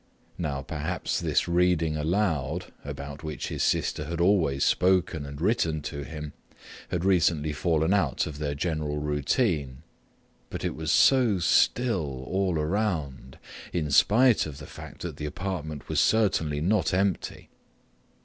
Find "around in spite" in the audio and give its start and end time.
12.57-14.47